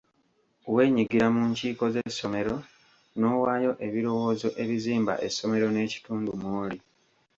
Weenyigira 0.73 1.25
mu 1.35 1.41
nkiiko 1.51 1.85
z'essomero 1.93 2.55
n'owaayo 3.19 3.71
ebirowoozo 3.87 4.49
ebizimba 4.63 5.13
essomero 5.27 5.67
n'ekitundu 5.71 6.29
mw'oli. 6.41 6.77